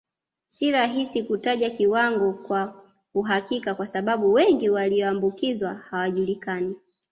[0.47, 6.75] Si rahisi kutaja kiwango kwa uhakika kwa sababu wengi walioambukizwa hawajulikani